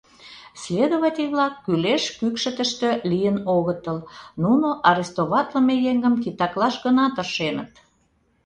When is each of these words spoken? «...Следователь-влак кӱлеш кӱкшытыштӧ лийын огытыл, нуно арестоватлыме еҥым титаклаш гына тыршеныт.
«...Следователь-влак 0.61 1.53
кӱлеш 1.65 2.03
кӱкшытыштӧ 2.19 2.89
лийын 3.09 3.37
огытыл, 3.55 3.97
нуно 4.43 4.67
арестоватлыме 4.89 5.75
еҥым 5.91 6.15
титаклаш 6.23 6.75
гына 6.85 7.05
тыршеныт. 7.15 7.71